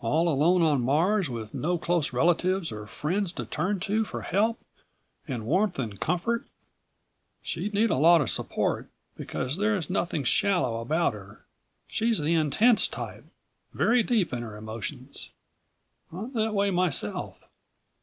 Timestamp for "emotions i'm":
14.58-16.34